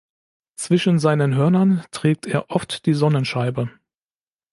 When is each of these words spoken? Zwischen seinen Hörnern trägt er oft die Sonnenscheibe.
Zwischen 0.55 0.97
seinen 0.97 1.35
Hörnern 1.35 1.83
trägt 1.91 2.25
er 2.25 2.49
oft 2.49 2.87
die 2.87 2.95
Sonnenscheibe. 2.95 3.69